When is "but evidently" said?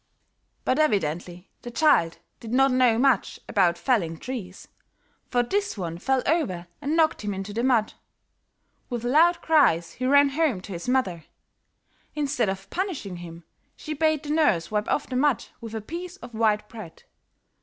0.65-1.51